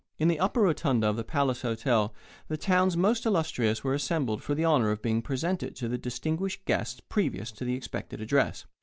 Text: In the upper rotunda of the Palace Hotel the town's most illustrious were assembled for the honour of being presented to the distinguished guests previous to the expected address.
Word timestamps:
In 0.17 0.29
the 0.29 0.39
upper 0.39 0.61
rotunda 0.61 1.05
of 1.05 1.15
the 1.15 1.23
Palace 1.23 1.61
Hotel 1.61 2.11
the 2.47 2.57
town's 2.57 2.97
most 2.97 3.23
illustrious 3.23 3.83
were 3.83 3.93
assembled 3.93 4.41
for 4.41 4.55
the 4.55 4.65
honour 4.65 4.89
of 4.89 5.03
being 5.03 5.21
presented 5.21 5.75
to 5.75 5.87
the 5.87 5.99
distinguished 5.99 6.65
guests 6.65 7.01
previous 7.07 7.51
to 7.51 7.65
the 7.65 7.75
expected 7.75 8.19
address. 8.19 8.65